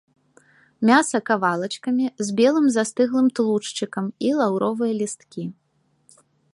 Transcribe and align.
Мяса 0.89 1.19
кавалачкамі, 1.27 2.05
з 2.29 2.35
белым 2.41 2.67
застыглым 2.79 3.27
тлушчыкам, 3.41 4.05
і 4.27 4.35
лаўровыя 4.43 4.93
лісткі. 5.03 5.43